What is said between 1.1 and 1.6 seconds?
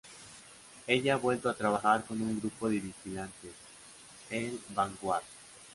ha vuelto a